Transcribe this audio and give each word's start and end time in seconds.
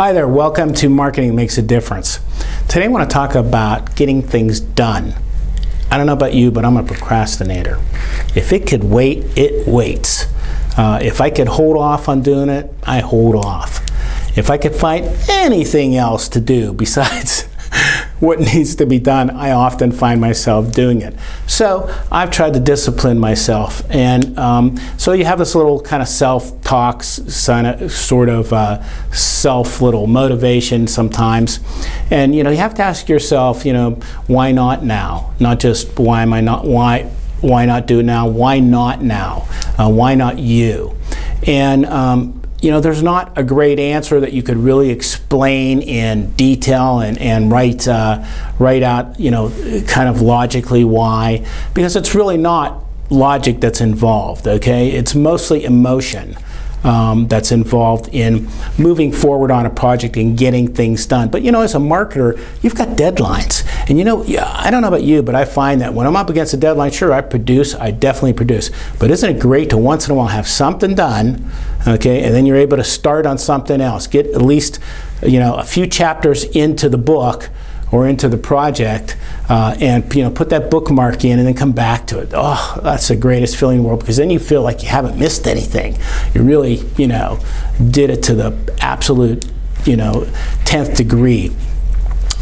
Hi 0.00 0.14
there, 0.14 0.26
welcome 0.26 0.72
to 0.76 0.88
Marketing 0.88 1.34
Makes 1.34 1.58
a 1.58 1.62
Difference. 1.62 2.20
Today 2.68 2.86
I 2.86 2.88
want 2.88 3.10
to 3.10 3.12
talk 3.12 3.34
about 3.34 3.96
getting 3.96 4.22
things 4.22 4.58
done. 4.58 5.12
I 5.90 5.98
don't 5.98 6.06
know 6.06 6.14
about 6.14 6.32
you, 6.32 6.50
but 6.50 6.64
I'm 6.64 6.78
a 6.78 6.82
procrastinator. 6.82 7.78
If 8.34 8.50
it 8.54 8.66
could 8.66 8.82
wait, 8.82 9.36
it 9.36 9.68
waits. 9.68 10.24
Uh, 10.78 11.00
if 11.02 11.20
I 11.20 11.28
could 11.28 11.48
hold 11.48 11.76
off 11.76 12.08
on 12.08 12.22
doing 12.22 12.48
it, 12.48 12.72
I 12.82 13.00
hold 13.00 13.44
off. 13.44 13.84
If 14.38 14.48
I 14.48 14.56
could 14.56 14.74
find 14.74 15.04
anything 15.28 15.96
else 15.96 16.30
to 16.30 16.40
do 16.40 16.72
besides 16.72 17.39
what 18.20 18.38
needs 18.54 18.76
to 18.76 18.86
be 18.86 18.98
done, 18.98 19.30
I 19.30 19.50
often 19.50 19.90
find 19.90 20.20
myself 20.20 20.72
doing 20.72 21.02
it. 21.02 21.16
So 21.46 21.92
I've 22.12 22.30
tried 22.30 22.54
to 22.54 22.60
discipline 22.60 23.18
myself. 23.18 23.82
And 23.90 24.38
um, 24.38 24.76
so 24.96 25.12
you 25.12 25.24
have 25.24 25.38
this 25.38 25.54
little 25.54 25.80
kind 25.80 26.02
of 26.02 26.08
self 26.08 26.60
talk, 26.62 27.02
sort 27.02 28.28
of 28.28 28.52
uh, 28.52 28.82
self 29.10 29.80
little 29.80 30.06
motivation 30.06 30.86
sometimes. 30.86 31.60
And 32.10 32.34
you 32.34 32.44
know, 32.44 32.50
you 32.50 32.58
have 32.58 32.74
to 32.74 32.82
ask 32.82 33.08
yourself, 33.08 33.64
you 33.64 33.72
know, 33.72 33.92
why 34.26 34.52
not 34.52 34.84
now? 34.84 35.34
Not 35.40 35.58
just 35.58 35.98
why 35.98 36.22
am 36.22 36.32
I 36.32 36.40
not, 36.40 36.64
why, 36.64 37.10
why 37.40 37.64
not 37.64 37.86
do 37.86 38.00
it 38.00 38.04
now? 38.04 38.28
Why 38.28 38.60
not 38.60 39.02
now? 39.02 39.48
Uh, 39.78 39.90
why 39.90 40.14
not 40.14 40.38
you? 40.38 40.94
And 41.46 41.86
um, 41.86 42.39
you 42.60 42.70
know, 42.70 42.80
there's 42.80 43.02
not 43.02 43.36
a 43.38 43.42
great 43.42 43.78
answer 43.78 44.20
that 44.20 44.32
you 44.32 44.42
could 44.42 44.58
really 44.58 44.90
explain 44.90 45.80
in 45.80 46.30
detail 46.32 47.00
and, 47.00 47.16
and 47.18 47.50
write, 47.50 47.88
uh, 47.88 48.24
write 48.58 48.82
out, 48.82 49.18
you 49.18 49.30
know, 49.30 49.50
kind 49.86 50.08
of 50.08 50.20
logically 50.20 50.84
why, 50.84 51.46
because 51.72 51.96
it's 51.96 52.14
really 52.14 52.36
not 52.36 52.84
logic 53.08 53.60
that's 53.60 53.80
involved, 53.80 54.46
okay? 54.46 54.90
It's 54.90 55.14
mostly 55.14 55.64
emotion 55.64 56.36
um, 56.84 57.28
that's 57.28 57.52
involved 57.52 58.08
in 58.12 58.48
moving 58.78 59.12
forward 59.12 59.50
on 59.50 59.66
a 59.66 59.70
project 59.70 60.16
and 60.16 60.36
getting 60.36 60.72
things 60.72 61.06
done. 61.06 61.28
But 61.28 61.42
you 61.42 61.52
know, 61.52 61.62
as 61.62 61.74
a 61.74 61.78
marketer, 61.78 62.38
you've 62.62 62.74
got 62.74 62.88
deadlines. 62.96 63.66
And 63.88 63.98
you 63.98 64.04
know, 64.04 64.24
I 64.24 64.70
don't 64.70 64.82
know 64.82 64.88
about 64.88 65.02
you, 65.02 65.22
but 65.22 65.34
I 65.34 65.44
find 65.44 65.80
that 65.80 65.92
when 65.92 66.06
I'm 66.06 66.16
up 66.16 66.30
against 66.30 66.54
a 66.54 66.56
deadline, 66.56 66.90
sure, 66.90 67.12
I 67.12 67.20
produce, 67.20 67.74
I 67.74 67.90
definitely 67.90 68.34
produce. 68.34 68.70
But 68.98 69.10
isn't 69.10 69.36
it 69.36 69.40
great 69.40 69.70
to 69.70 69.76
once 69.76 70.06
in 70.06 70.12
a 70.12 70.14
while 70.14 70.28
have 70.28 70.48
something 70.48 70.94
done, 70.94 71.50
okay, 71.86 72.24
and 72.24 72.34
then 72.34 72.46
you're 72.46 72.56
able 72.56 72.76
to 72.76 72.84
start 72.84 73.26
on 73.26 73.38
something 73.38 73.80
else, 73.80 74.06
get 74.06 74.26
at 74.26 74.42
least, 74.42 74.78
you 75.22 75.38
know, 75.38 75.54
a 75.56 75.64
few 75.64 75.86
chapters 75.86 76.44
into 76.44 76.88
the 76.88 76.98
book 76.98 77.50
or 77.92 78.06
into 78.06 78.28
the 78.28 78.38
project 78.38 79.16
uh, 79.48 79.76
and 79.80 80.14
you 80.14 80.22
know 80.22 80.30
put 80.30 80.50
that 80.50 80.70
bookmark 80.70 81.24
in 81.24 81.38
and 81.38 81.46
then 81.46 81.54
come 81.54 81.72
back 81.72 82.06
to 82.06 82.18
it. 82.18 82.30
Oh, 82.32 82.80
that's 82.82 83.08
the 83.08 83.16
greatest 83.16 83.56
feeling 83.56 83.78
in 83.78 83.82
the 83.82 83.88
world 83.88 84.00
because 84.00 84.16
then 84.16 84.30
you 84.30 84.38
feel 84.38 84.62
like 84.62 84.82
you 84.82 84.88
haven't 84.88 85.18
missed 85.18 85.46
anything. 85.46 85.98
You 86.34 86.42
really 86.42 86.76
you 86.96 87.06
know 87.06 87.40
did 87.90 88.10
it 88.10 88.22
to 88.24 88.34
the 88.34 88.76
absolute 88.80 89.46
you 89.84 89.96
know 89.96 90.26
10th 90.64 90.96
degree. 90.96 91.52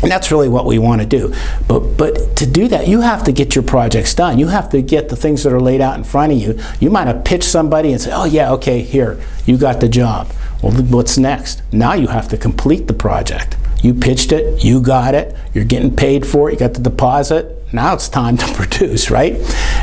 And 0.00 0.10
that's 0.12 0.30
really 0.30 0.48
what 0.48 0.64
we 0.64 0.78
want 0.78 1.00
to 1.00 1.06
do. 1.08 1.34
But, 1.66 1.96
but 1.96 2.36
to 2.36 2.46
do 2.46 2.68
that, 2.68 2.86
you 2.86 3.00
have 3.00 3.24
to 3.24 3.32
get 3.32 3.56
your 3.56 3.64
projects 3.64 4.14
done. 4.14 4.38
You 4.38 4.46
have 4.46 4.70
to 4.70 4.80
get 4.80 5.08
the 5.08 5.16
things 5.16 5.42
that 5.42 5.52
are 5.52 5.60
laid 5.60 5.80
out 5.80 5.96
in 5.96 6.04
front 6.04 6.32
of 6.32 6.38
you. 6.38 6.56
You 6.78 6.88
might 6.88 7.08
have 7.08 7.24
pitched 7.24 7.48
somebody 7.48 7.90
and 7.90 8.00
said, 8.00 8.12
oh 8.14 8.24
yeah, 8.24 8.52
okay, 8.52 8.80
here, 8.80 9.20
you 9.44 9.58
got 9.58 9.80
the 9.80 9.88
job. 9.88 10.30
Well, 10.62 10.72
what's 10.72 11.18
next? 11.18 11.62
Now 11.72 11.94
you 11.94 12.06
have 12.06 12.28
to 12.28 12.36
complete 12.36 12.86
the 12.86 12.94
project. 12.94 13.56
You 13.82 13.94
pitched 13.94 14.32
it, 14.32 14.64
you 14.64 14.80
got 14.80 15.14
it, 15.14 15.36
you're 15.54 15.64
getting 15.64 15.94
paid 15.94 16.26
for 16.26 16.48
it, 16.48 16.54
you 16.54 16.58
got 16.58 16.74
the 16.74 16.80
deposit. 16.80 17.54
Now 17.72 17.94
it's 17.94 18.08
time 18.08 18.36
to 18.38 18.46
produce, 18.54 19.10
right? 19.10 19.36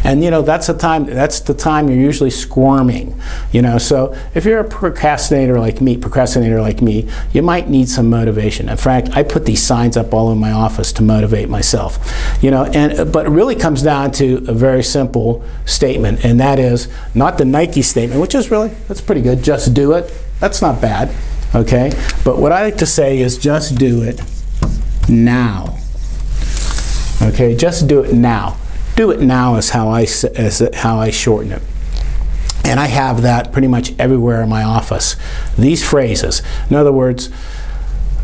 And 0.04 0.24
you 0.24 0.32
know 0.32 0.42
that's 0.42 0.68
the 0.68 0.74
time. 0.74 1.06
That's 1.06 1.40
the 1.40 1.54
time 1.54 1.88
you're 1.88 2.00
usually 2.00 2.30
squirming. 2.30 3.20
You 3.52 3.62
know, 3.62 3.78
so 3.78 4.16
if 4.34 4.44
you're 4.44 4.60
a 4.60 4.68
procrastinator 4.68 5.60
like 5.60 5.82
me, 5.82 5.96
procrastinator 5.96 6.62
like 6.62 6.82
me, 6.82 7.10
you 7.32 7.42
might 7.42 7.70
need 7.70 7.88
some 7.88 8.10
motivation. 8.10 8.70
In 8.70 8.78
fact, 8.78 9.10
I 9.12 9.24
put 9.24 9.46
these 9.46 9.62
signs 9.62 9.98
up 9.98 10.14
all 10.14 10.32
in 10.32 10.40
my 10.40 10.52
office 10.52 10.92
to 10.94 11.04
motivate 11.04 11.48
myself. 11.48 12.00
You 12.42 12.52
know, 12.52 12.66
and 12.66 13.12
but 13.14 13.28
it 13.28 13.30
really 13.30 13.56
comes 13.56 13.82
down 13.82 14.12
to 14.14 14.44
a 14.48 14.54
very 14.54 14.84
simple 14.84 15.44
statement, 15.66 16.26
and 16.26 16.40
that 16.40 16.60
is 16.60 16.92
not 17.14 17.38
the 17.38 17.46
Nike 17.46 17.84
statement, 17.84 18.20
which 18.20 18.36
is 18.36 18.52
really 18.52 18.70
that's 18.88 19.02
pretty 19.02 19.22
good. 19.22 19.44
Just 19.44 19.74
do 19.74 19.94
it. 19.94 20.12
That's 20.40 20.62
not 20.62 20.82
bad 20.82 21.16
okay? 21.56 21.92
But 22.24 22.38
what 22.38 22.52
I 22.52 22.64
like 22.64 22.78
to 22.78 22.86
say 22.86 23.20
is 23.20 23.38
just 23.38 23.78
do 23.78 24.04
it 24.04 24.22
now. 25.10 25.78
Okay, 27.22 27.56
just 27.56 27.88
do 27.88 28.04
it 28.04 28.14
now. 28.14 28.58
Do 28.96 29.12
it 29.12 29.20
now 29.20 29.56
is 29.56 29.72
how 29.72 29.90
I, 29.90 30.02
is 30.02 30.64
how 30.76 31.00
I 31.00 31.10
shorten 31.10 31.54
it. 31.54 31.62
And 32.64 32.80
I 32.80 32.88
have 32.88 33.22
that 33.22 33.52
pretty 33.52 33.68
much 33.68 33.98
everywhere 34.00 34.42
in 34.42 34.50
my 34.50 34.64
office. 34.64 35.16
These 35.58 35.88
phrases. 35.88 36.42
In 36.70 36.76
other 36.76 36.92
words, 36.92 37.30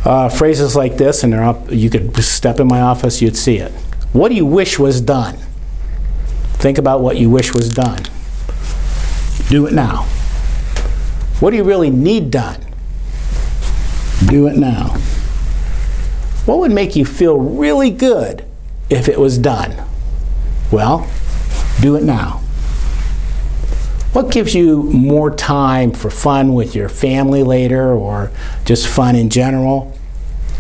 uh, 0.04 0.30
phrases 0.30 0.76
like 0.76 0.98
this, 0.98 1.24
and 1.24 1.32
they're 1.32 1.44
up, 1.44 1.72
you 1.72 1.90
could 1.90 2.16
step 2.24 2.60
in 2.60 2.68
my 2.68 2.82
office, 2.82 3.22
you'd 3.22 3.38
see 3.38 3.58
it. 3.58 3.72
What 4.14 4.30
do 4.30 4.36
you 4.36 4.46
wish 4.46 4.80
was 4.80 5.00
done? 5.00 5.38
Think 6.54 6.78
about 6.78 7.02
what 7.02 7.18
you 7.18 7.30
wish 7.30 7.54
was 7.54 7.70
done. 7.70 8.04
Do 9.50 9.68
it 9.68 9.74
now. 9.74 10.04
What 11.40 11.52
do 11.52 11.58
you 11.58 11.64
really 11.64 11.90
need 11.90 12.32
done? 12.32 12.71
Do 14.26 14.48
it 14.48 14.58
now. 14.58 14.98
What 16.46 16.60
would 16.60 16.72
make 16.72 16.96
you 16.96 17.06
feel 17.06 17.38
really 17.38 17.90
good 17.90 18.46
if 18.90 19.08
it 19.08 19.20
was 19.20 19.38
done? 19.38 19.84
Well, 20.72 21.10
do 21.82 21.96
it 21.96 22.04
now. 22.04 22.42
What 24.14 24.32
gives 24.32 24.54
you 24.54 24.84
more 24.84 25.32
time 25.32 25.92
for 25.92 26.10
fun 26.10 26.54
with 26.54 26.76
your 26.76 26.90
family 26.90 27.44
later 27.44 27.94
or 27.94 28.32
just 28.66 28.88
fun 28.88 29.16
in 29.16 29.30
general? 29.30 29.98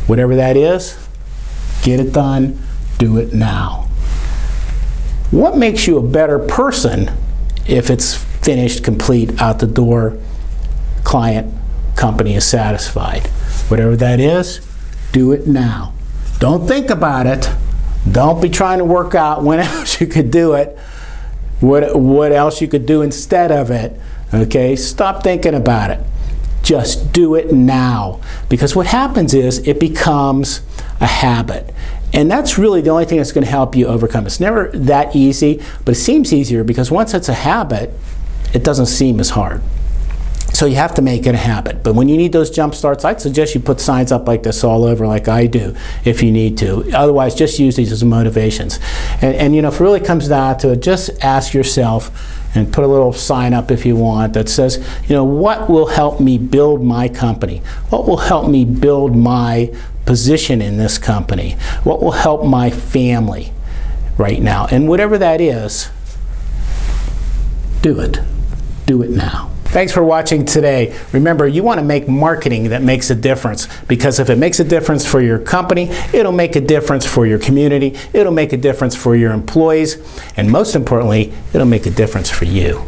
Whatever 0.07 0.35
that 0.38 0.55
is, 0.55 0.97
get 1.83 2.00
it 2.00 2.13
done, 2.13 2.59
do 2.97 3.17
it 3.17 3.33
now. 3.33 3.88
What 5.31 5.57
makes 5.57 5.88
you 5.88 5.97
a 5.97 6.03
better 6.03 6.39
person 6.39 7.11
if 7.67 7.89
it's 7.89 8.16
finished, 8.16 8.83
complete, 8.83 9.41
out 9.41 9.59
the 9.59 9.67
door, 9.67 10.17
client, 11.03 11.53
company 11.95 12.35
is 12.35 12.45
satisfied? 12.45 13.29
Whatever 13.71 13.95
that 13.95 14.19
is, 14.19 14.59
do 15.13 15.31
it 15.31 15.47
now. 15.47 15.93
Don't 16.39 16.67
think 16.67 16.89
about 16.89 17.25
it. 17.25 17.49
Don't 18.11 18.41
be 18.41 18.49
trying 18.49 18.79
to 18.79 18.83
work 18.83 19.15
out 19.15 19.43
when 19.43 19.59
else 19.61 20.01
you 20.01 20.07
could 20.07 20.29
do 20.29 20.55
it, 20.55 20.77
what, 21.61 21.97
what 21.97 22.33
else 22.33 22.59
you 22.59 22.67
could 22.67 22.85
do 22.85 23.01
instead 23.01 23.49
of 23.49 23.71
it. 23.71 23.97
Okay, 24.33 24.75
stop 24.75 25.23
thinking 25.23 25.53
about 25.53 25.89
it. 25.89 26.01
Just 26.63 27.13
do 27.13 27.35
it 27.35 27.53
now. 27.53 28.19
Because 28.49 28.75
what 28.75 28.87
happens 28.87 29.33
is 29.33 29.65
it 29.65 29.79
becomes 29.79 30.59
a 30.99 31.07
habit. 31.07 31.73
And 32.13 32.29
that's 32.29 32.57
really 32.57 32.81
the 32.81 32.89
only 32.89 33.05
thing 33.05 33.19
that's 33.19 33.31
going 33.31 33.45
to 33.45 33.49
help 33.49 33.73
you 33.73 33.88
overcome. 33.88 34.25
It's 34.25 34.41
never 34.41 34.69
that 34.73 35.15
easy, 35.15 35.61
but 35.85 35.93
it 35.93 35.99
seems 35.99 36.33
easier 36.33 36.65
because 36.65 36.91
once 36.91 37.13
it's 37.13 37.29
a 37.29 37.33
habit, 37.33 37.91
it 38.53 38.65
doesn't 38.65 38.88
seem 38.88 39.21
as 39.21 39.29
hard. 39.29 39.61
So 40.61 40.67
you 40.67 40.75
have 40.75 40.94
to 40.94 41.01
make 41.01 41.25
it 41.25 41.33
a 41.33 41.39
habit. 41.39 41.81
But 41.81 41.95
when 41.95 42.07
you 42.07 42.16
need 42.16 42.33
those 42.33 42.51
jump 42.51 42.75
starts, 42.75 43.03
I'd 43.03 43.19
suggest 43.19 43.55
you 43.55 43.61
put 43.61 43.81
signs 43.81 44.11
up 44.11 44.27
like 44.27 44.44
this 44.44 44.63
all 44.63 44.83
over, 44.83 45.07
like 45.07 45.27
I 45.27 45.47
do, 45.47 45.75
if 46.05 46.22
you 46.22 46.31
need 46.31 46.55
to. 46.59 46.88
Otherwise, 46.95 47.33
just 47.33 47.57
use 47.57 47.77
these 47.77 47.91
as 47.91 48.03
motivations. 48.03 48.79
And, 49.23 49.35
and 49.35 49.55
you 49.55 49.63
know, 49.63 49.69
if 49.69 49.81
it 49.81 49.83
really 49.83 50.00
comes 50.00 50.27
down 50.27 50.59
to 50.59 50.73
it, 50.73 50.83
just 50.83 51.09
ask 51.23 51.55
yourself 51.55 52.11
and 52.55 52.71
put 52.71 52.83
a 52.83 52.88
little 52.88 53.11
sign 53.11 53.55
up 53.55 53.71
if 53.71 53.88
you 53.88 53.95
want 53.95 54.33
that 54.33 54.50
says, 54.50 54.77
you 55.07 55.16
know, 55.16 55.23
what 55.23 55.67
will 55.67 55.88
help 55.88 56.19
me 56.19 56.38
build 56.38 56.83
my 56.83 57.09
company? 57.09 57.63
What 57.89 58.07
will 58.07 58.18
help 58.18 58.47
me 58.47 58.63
build 58.63 59.15
my 59.15 59.75
position 60.06 60.62
in 60.62 60.77
this 60.77 61.00
company? 61.00 61.53
What 61.83 62.03
will 62.03 62.12
help 62.12 62.45
my 62.45 62.69
family 62.69 63.51
right 64.15 64.39
now? 64.39 64.68
And 64.69 64.88
whatever 64.88 65.18
that 65.18 65.41
is, 65.41 65.89
do 67.81 68.00
it. 68.00 68.19
Do 68.86 69.01
it 69.01 69.09
now. 69.09 69.50
Thanks 69.71 69.94
for 69.94 70.03
watching 70.03 70.44
today. 70.44 70.94
Remember, 71.13 71.47
you 71.47 71.63
want 71.63 71.79
to 71.79 71.85
make 71.85 72.06
marketing 72.06 72.65
that 72.69 72.81
makes 72.81 73.09
a 73.09 73.15
difference 73.15 73.69
because 73.83 74.19
if 74.19 74.29
it 74.29 74.38
makes 74.38 74.59
a 74.59 74.65
difference 74.65 75.06
for 75.06 75.21
your 75.21 75.39
company, 75.39 75.83
it'll 76.13 76.33
make 76.33 76.57
a 76.57 76.62
difference 76.62 77.06
for 77.06 77.25
your 77.25 77.39
community, 77.39 77.95
it'll 78.12 78.33
make 78.33 78.51
a 78.51 78.57
difference 78.57 78.97
for 78.97 79.15
your 79.15 79.31
employees, 79.31 79.95
and 80.35 80.51
most 80.51 80.75
importantly, 80.75 81.31
it'll 81.53 81.65
make 81.65 81.85
a 81.85 81.89
difference 81.89 82.29
for 82.29 82.44
you. 82.44 82.83